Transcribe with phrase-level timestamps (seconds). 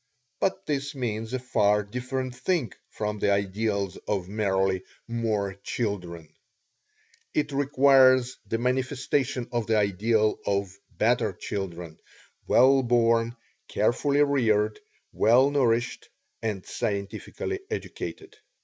[0.39, 6.33] But this means a far different thing from the ideal of merely "more children"
[7.35, 11.99] it requires the manifestation of the ideal of "better children,"
[12.47, 13.35] well born,
[13.67, 14.79] carefully reared,
[15.13, 16.09] well nourished,
[16.41, 18.37] and scientifically educated.